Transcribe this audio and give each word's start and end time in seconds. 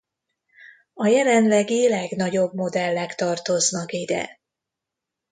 A 0.93 1.05
jelenlegi 1.07 1.89
legnagyobb 1.89 2.53
modellek 2.53 3.15
tartoznak 3.15 3.91
ide. 3.91 4.39